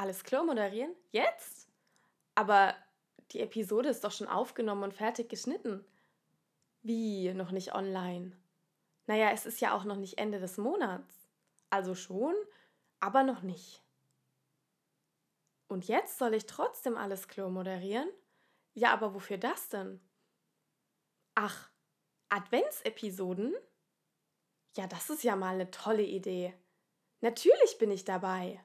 Alles 0.00 0.24
klar 0.24 0.42
moderieren? 0.44 0.96
Jetzt? 1.10 1.68
Aber 2.34 2.74
die 3.32 3.40
Episode 3.40 3.90
ist 3.90 4.02
doch 4.02 4.12
schon 4.12 4.28
aufgenommen 4.28 4.82
und 4.82 4.94
fertig 4.94 5.28
geschnitten. 5.28 5.84
Wie, 6.80 7.34
noch 7.34 7.50
nicht 7.50 7.74
online? 7.74 8.32
Naja, 9.04 9.30
es 9.30 9.44
ist 9.44 9.60
ja 9.60 9.76
auch 9.76 9.84
noch 9.84 9.96
nicht 9.96 10.16
Ende 10.16 10.40
des 10.40 10.56
Monats. 10.56 11.28
Also 11.68 11.94
schon, 11.94 12.34
aber 13.00 13.24
noch 13.24 13.42
nicht. 13.42 13.84
Und 15.68 15.86
jetzt 15.86 16.16
soll 16.16 16.32
ich 16.32 16.46
trotzdem 16.46 16.96
alles 16.96 17.28
Klo 17.28 17.50
moderieren? 17.50 18.08
Ja, 18.72 18.94
aber 18.94 19.12
wofür 19.12 19.36
das 19.36 19.68
denn? 19.68 20.00
Ach, 21.34 21.68
Adventsepisoden? 22.30 23.54
Ja, 24.78 24.86
das 24.86 25.10
ist 25.10 25.24
ja 25.24 25.36
mal 25.36 25.56
eine 25.56 25.70
tolle 25.70 26.04
Idee. 26.04 26.54
Natürlich 27.20 27.76
bin 27.76 27.90
ich 27.90 28.06
dabei. 28.06 28.64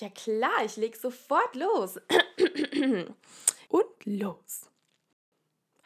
Ja 0.00 0.10
klar, 0.10 0.64
ich 0.64 0.76
leg 0.76 0.94
sofort 0.94 1.56
los. 1.56 1.98
und 3.68 4.04
los. 4.04 4.70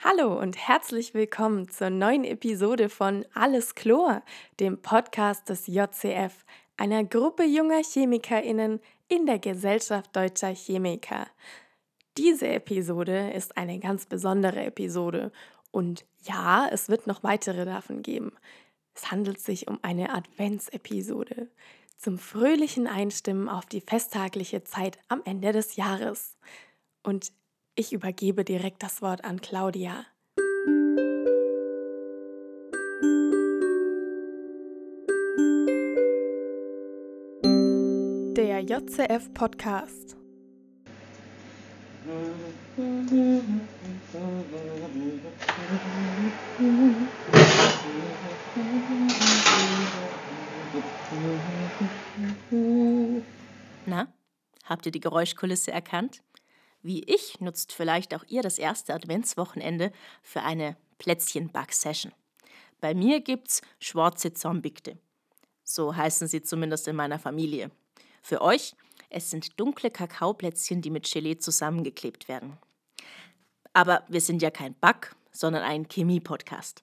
Hallo 0.01 0.39
und 0.39 0.59
herzlich 0.69 1.15
willkommen 1.15 1.71
zur 1.71 1.89
neuen 1.89 2.25
Episode 2.25 2.91
von 2.91 3.25
Alles 3.33 3.75
Chlor, 3.75 4.23
dem 4.61 4.83
Podcast 4.83 5.49
des 5.49 5.67
JCF, 5.67 6.45
einer 6.77 7.05
Gruppe 7.05 7.45
junger 7.45 7.83
Chemikerinnen 7.83 8.81
in 9.09 9.25
der 9.25 9.39
Gesellschaft 9.39 10.15
deutscher 10.15 10.55
Chemiker. 10.55 11.27
Diese 12.19 12.49
Episode 12.49 13.31
ist 13.31 13.57
eine 13.57 13.79
ganz 13.79 14.05
besondere 14.05 14.63
Episode 14.63 15.33
und 15.71 16.05
ja, 16.25 16.69
es 16.71 16.91
wird 16.91 17.07
noch 17.07 17.23
weitere 17.23 17.65
davon 17.65 18.03
geben. 18.03 18.33
Es 18.95 19.11
handelt 19.11 19.41
sich 19.41 19.69
um 19.69 19.79
eine 19.81 20.13
Adventsepisode 20.13 21.49
zum 22.03 22.19
fröhlichen 22.19 22.89
Einstimmen 22.89 23.49
auf 23.49 23.65
die 23.65 23.81
festtagliche 23.81 24.65
Zeit 24.65 24.99
am 25.07 25.23
Ende 25.25 25.53
des 25.53 25.77
Jahres. 25.77 26.37
Und 27.05 27.33
ich 27.77 27.93
übergebe 27.93 28.45
direkt 28.45 28.83
das 28.83 29.03
Wort 29.03 29.25
an 29.25 29.41
Claudia. 29.41 30.05
Der 38.35 38.61
JCF 38.61 39.33
Podcast. 39.33 40.17
Na, 53.87 54.13
habt 54.65 54.87
ihr 54.87 54.93
die 54.93 55.01
Geräuschkulisse 55.01 55.73
erkannt? 55.73 56.23
Wie 56.83 57.05
ich 57.05 57.41
nutzt 57.41 57.73
vielleicht 57.73 58.15
auch 58.15 58.25
ihr 58.27 58.43
das 58.43 58.59
erste 58.59 58.95
Adventswochenende 58.95 59.93
für 60.23 60.43
eine 60.43 60.77
Plätzchenback-Session. 60.99 62.13
Bei 62.81 62.95
mir 62.95 63.21
gibt's 63.21 63.63
schwarze 63.79 64.33
Zombigte. 64.33 64.99
So 65.63 65.95
heißen 65.95 66.27
sie 66.27 66.43
zumindest 66.43 66.89
in 66.89 66.97
meiner 66.97 67.19
Familie. 67.19 67.71
Für 68.23 68.41
euch, 68.41 68.75
es 69.11 69.31
sind 69.31 69.61
dunkle 69.61 69.91
Kakaoplätzchen, 69.91 70.83
die 70.83 70.91
mit 70.91 71.11
Gelee 71.11 71.39
zusammengeklebt 71.39 72.29
werden. 72.29 72.59
Aber 73.73 74.05
wir 74.09 74.21
sind 74.21 74.43
ja 74.43 74.51
kein 74.51 74.75
Back, 74.75 75.15
sondern 75.31 75.63
ein 75.63 75.89
Chemie-Podcast. 75.89 76.83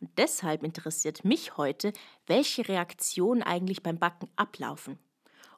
Und 0.00 0.10
deshalb 0.18 0.62
interessiert 0.62 1.24
mich 1.24 1.56
heute, 1.56 1.92
welche 2.26 2.68
Reaktionen 2.68 3.42
eigentlich 3.42 3.82
beim 3.82 3.98
Backen 3.98 4.28
ablaufen. 4.36 4.98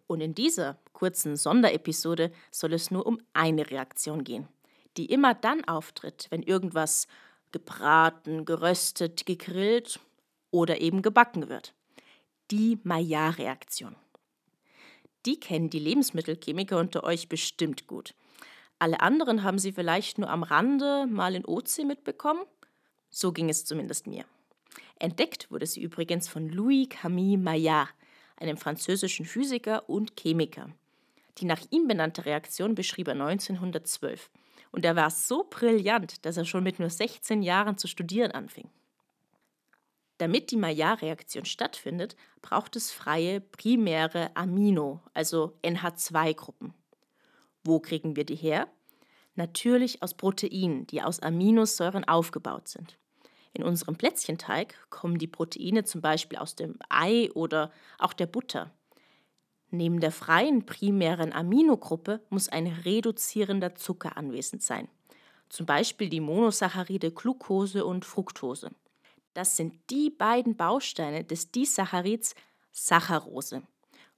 Und 0.06 0.20
in 0.20 0.34
dieser 0.34 0.78
kurzen 0.92 1.36
Sonderepisode 1.36 2.33
soll 2.50 2.72
es 2.72 2.91
nur 2.91 3.06
um 3.06 3.19
eine 3.33 3.70
Reaktion 3.70 4.25
gehen, 4.25 4.48
die 4.97 5.06
immer 5.06 5.34
dann 5.34 5.64
auftritt, 5.64 6.27
wenn 6.31 6.42
irgendwas 6.42 7.06
gebraten, 7.53 8.44
geröstet, 8.44 9.27
gegrillt 9.27 10.00
oder 10.50 10.81
eben 10.81 11.03
gebacken 11.03 11.48
wird. 11.48 11.75
Die 12.50 12.78
Maillard-Reaktion. 12.84 13.97
Die 15.27 15.38
kennen 15.38 15.69
die 15.69 15.78
Lebensmittelchemiker 15.78 16.78
unter 16.78 17.04
euch 17.04 17.28
bestimmt 17.28 17.87
gut. 17.87 18.15
Alle 18.78 19.00
anderen 19.00 19.43
haben 19.43 19.59
sie 19.59 19.72
vielleicht 19.72 20.19
nur 20.19 20.31
am 20.31 20.43
Rande 20.43 21.06
mal 21.06 21.34
in 21.34 21.44
OC 21.44 21.84
mitbekommen. 21.84 22.43
So 23.10 23.32
ging 23.32 23.48
es 23.48 23.64
zumindest 23.64 24.06
mir. 24.06 24.24
Entdeckt 24.98 25.50
wurde 25.50 25.66
sie 25.66 25.82
übrigens 25.82 26.28
von 26.28 26.48
Louis 26.48 26.88
Camille 26.88 27.38
Maillard, 27.38 27.88
einem 28.36 28.56
französischen 28.56 29.26
Physiker 29.26 29.88
und 29.88 30.16
Chemiker. 30.19 30.70
Die 31.38 31.44
nach 31.44 31.62
ihm 31.70 31.86
benannte 31.86 32.24
Reaktion 32.24 32.74
beschrieb 32.74 33.08
er 33.08 33.14
1912 33.14 34.30
und 34.72 34.84
er 34.84 34.97
war 34.97 35.10
so 35.10 35.47
brillant, 35.48 36.24
dass 36.26 36.36
er 36.36 36.44
schon 36.44 36.64
mit 36.64 36.78
nur 36.78 36.91
16 36.91 37.42
Jahren 37.42 37.78
zu 37.78 37.86
studieren 37.86 38.32
anfing. 38.32 38.68
Damit 40.18 40.50
die 40.50 40.56
Maillard-Reaktion 40.56 41.44
stattfindet, 41.44 42.16
braucht 42.42 42.74
es 42.74 42.91
freie 42.91 43.41
primäre 43.41 44.34
Amino, 44.34 45.00
also 45.14 45.56
NH2-Gruppen. 45.62 46.74
Wo 47.62 47.78
kriegen 47.78 48.16
wir 48.16 48.24
die 48.24 48.34
her? 48.34 48.68
Natürlich 49.38 50.03
aus 50.03 50.15
Proteinen, 50.15 50.88
die 50.88 51.00
aus 51.00 51.21
Aminosäuren 51.21 52.03
aufgebaut 52.03 52.66
sind. 52.66 52.99
In 53.53 53.62
unserem 53.62 53.94
Plätzchenteig 53.94 54.75
kommen 54.91 55.16
die 55.16 55.28
Proteine 55.28 55.84
zum 55.84 56.00
Beispiel 56.00 56.38
aus 56.38 56.56
dem 56.56 56.76
Ei 56.88 57.31
oder 57.34 57.71
auch 58.00 58.15
der 58.15 58.27
Butter. 58.27 58.72
Neben 59.71 60.00
der 60.00 60.10
freien 60.10 60.66
primären 60.66 61.32
Aminogruppe 61.32 62.21
muss 62.31 62.48
ein 62.48 62.66
reduzierender 62.66 63.77
Zucker 63.77 64.16
anwesend 64.16 64.65
sein. 64.65 64.88
Zum 65.48 65.66
Beispiel 65.66 66.09
die 66.09 66.19
Monosaccharide 66.19 67.12
Glucose 67.12 67.84
und 67.84 68.04
Fructose. 68.04 68.72
Das 69.34 69.56
sind 69.56 69.72
die 69.88 70.10
beiden 70.10 70.56
Bausteine 70.56 71.22
des 71.22 71.53
Disaccharids 71.53 72.34
Saccharose. 72.72 73.62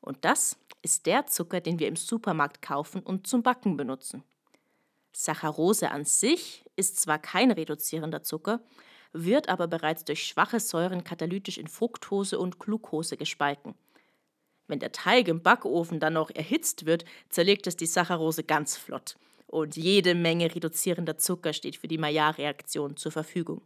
Und 0.01 0.25
das 0.25 0.57
ist 0.81 1.05
der 1.05 1.27
Zucker, 1.27 1.61
den 1.61 1.79
wir 1.79 1.89
im 1.89 1.97
Supermarkt 1.97 2.63
kaufen 2.63 3.03
und 3.03 3.27
zum 3.27 3.43
Backen 3.43 3.77
benutzen. 3.77 4.25
Saccharose 5.13 5.91
an 5.91 6.05
sich 6.05 6.65
ist 6.77 7.01
zwar 7.01 7.19
kein 7.19 7.51
reduzierender 7.51 8.23
Zucker, 8.23 8.61
wird 9.13 9.49
aber 9.49 9.67
bereits 9.67 10.05
durch 10.05 10.25
schwache 10.25 10.61
Säuren 10.61 11.05
katalytisch 11.05 11.59
in 11.59 11.67
Fructose 11.67 12.39
und 12.39 12.59
Glucose 12.59 13.17
gespalten. 13.17 13.75
Wenn 14.69 14.79
der 14.79 14.93
Teig 14.93 15.27
im 15.27 15.43
Backofen 15.43 15.99
dann 15.99 16.13
noch 16.13 16.31
erhitzt 16.31 16.87
wird, 16.87 17.05
zerlegt 17.29 17.67
es 17.67 17.77
die 17.77 17.87
Saccharose 17.87 18.45
ganz 18.45 18.77
flott. 18.77 19.17
Und 19.49 19.77
jede 19.77 20.15
Menge 20.15 20.55
reduzierender 20.55 21.19
Zucker 21.19 21.53
steht 21.53 21.75
für 21.75 21.89
die 21.89 21.99
Maillard-Reaktion 21.99 22.97
zur 22.97 23.11
Verfügung. 23.11 23.63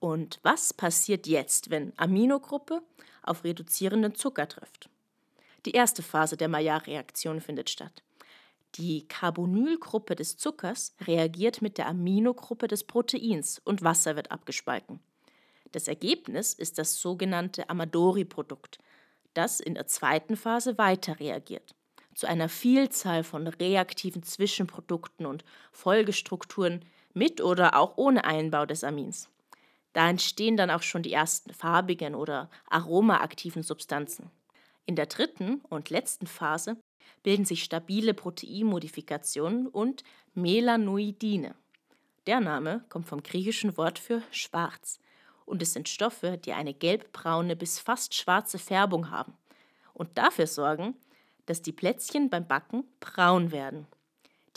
Und 0.00 0.38
was 0.42 0.72
passiert 0.72 1.26
jetzt, 1.26 1.68
wenn 1.68 1.92
Aminogruppe 1.98 2.82
auf 3.22 3.44
reduzierenden 3.44 4.14
Zucker 4.14 4.48
trifft? 4.48 4.88
Die 5.66 5.72
erste 5.72 6.02
Phase 6.02 6.38
der 6.38 6.48
Maillard-Reaktion 6.48 7.42
findet 7.42 7.68
statt. 7.68 8.02
Die 8.78 9.08
Carbonylgruppe 9.08 10.14
des 10.14 10.36
Zuckers 10.36 10.94
reagiert 11.00 11.62
mit 11.62 11.78
der 11.78 11.88
Aminogruppe 11.88 12.68
des 12.68 12.84
Proteins 12.84 13.60
und 13.64 13.82
Wasser 13.82 14.14
wird 14.14 14.30
abgespalten. 14.30 15.00
Das 15.72 15.88
Ergebnis 15.88 16.54
ist 16.54 16.78
das 16.78 17.00
sogenannte 17.00 17.68
Amadori-Produkt, 17.70 18.78
das 19.34 19.58
in 19.58 19.74
der 19.74 19.88
zweiten 19.88 20.36
Phase 20.36 20.78
weiter 20.78 21.18
reagiert. 21.18 21.74
Zu 22.14 22.28
einer 22.28 22.48
Vielzahl 22.48 23.24
von 23.24 23.48
reaktiven 23.48 24.22
Zwischenprodukten 24.22 25.26
und 25.26 25.44
Folgestrukturen 25.72 26.84
mit 27.14 27.40
oder 27.40 27.76
auch 27.76 27.96
ohne 27.96 28.24
Einbau 28.24 28.64
des 28.64 28.84
Amins. 28.84 29.28
Da 29.92 30.08
entstehen 30.08 30.56
dann 30.56 30.70
auch 30.70 30.82
schon 30.82 31.02
die 31.02 31.12
ersten 31.12 31.52
farbigen 31.52 32.14
oder 32.14 32.48
aromaaktiven 32.70 33.64
Substanzen. 33.64 34.30
In 34.86 34.94
der 34.94 35.06
dritten 35.06 35.62
und 35.68 35.90
letzten 35.90 36.28
Phase 36.28 36.76
bilden 37.22 37.44
sich 37.44 37.64
stabile 37.64 38.14
Proteinmodifikationen 38.14 39.66
und 39.66 40.04
Melanoidine. 40.34 41.54
Der 42.26 42.40
Name 42.40 42.84
kommt 42.88 43.06
vom 43.06 43.22
griechischen 43.22 43.76
Wort 43.76 43.98
für 43.98 44.22
schwarz 44.30 45.00
und 45.46 45.62
es 45.62 45.72
sind 45.72 45.88
Stoffe, 45.88 46.38
die 46.38 46.52
eine 46.52 46.74
gelbbraune 46.74 47.56
bis 47.56 47.78
fast 47.78 48.14
schwarze 48.14 48.58
Färbung 48.58 49.10
haben 49.10 49.32
und 49.94 50.16
dafür 50.18 50.46
sorgen, 50.46 50.94
dass 51.46 51.62
die 51.62 51.72
Plätzchen 51.72 52.30
beim 52.30 52.46
Backen 52.46 52.84
braun 53.00 53.50
werden. 53.50 53.86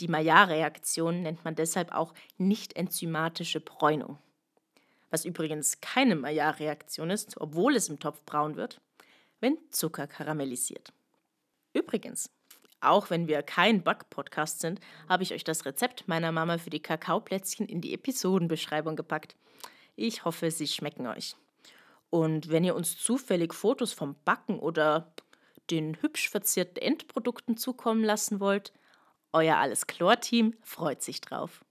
Die 0.00 0.08
Maillard-Reaktion 0.08 1.22
nennt 1.22 1.44
man 1.44 1.54
deshalb 1.54 1.92
auch 1.92 2.12
nicht 2.36 2.76
enzymatische 2.76 3.60
Bräunung. 3.60 4.18
Was 5.10 5.24
übrigens 5.24 5.80
keine 5.80 6.16
Maillard-Reaktion 6.16 7.10
ist, 7.10 7.40
obwohl 7.40 7.76
es 7.76 7.88
im 7.88 7.98
Topf 7.98 8.22
braun 8.24 8.56
wird, 8.56 8.80
wenn 9.40 9.58
Zucker 9.70 10.06
karamellisiert. 10.06 10.92
Übrigens, 11.72 12.30
auch 12.82 13.10
wenn 13.10 13.28
wir 13.28 13.42
kein 13.42 13.84
Back-Podcast 13.84 14.60
sind, 14.60 14.80
habe 15.08 15.22
ich 15.22 15.32
euch 15.32 15.44
das 15.44 15.64
Rezept 15.64 16.08
meiner 16.08 16.32
Mama 16.32 16.58
für 16.58 16.70
die 16.70 16.82
Kakaoplätzchen 16.82 17.66
in 17.66 17.80
die 17.80 17.94
Episodenbeschreibung 17.94 18.96
gepackt. 18.96 19.36
Ich 19.94 20.24
hoffe, 20.24 20.50
sie 20.50 20.66
schmecken 20.66 21.06
euch. 21.06 21.36
Und 22.10 22.50
wenn 22.50 22.64
ihr 22.64 22.74
uns 22.74 22.98
zufällig 22.98 23.54
Fotos 23.54 23.92
vom 23.92 24.16
Backen 24.24 24.58
oder 24.58 25.12
den 25.70 25.96
hübsch 26.02 26.28
verzierten 26.28 26.82
Endprodukten 26.82 27.56
zukommen 27.56 28.02
lassen 28.02 28.40
wollt, 28.40 28.72
euer 29.32 29.56
Alles 29.58 29.86
Chlor-Team 29.86 30.54
freut 30.62 31.02
sich 31.02 31.20
drauf. 31.20 31.64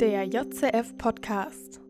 Der 0.00 0.24
JCF 0.24 0.98
Podcast. 0.98 1.81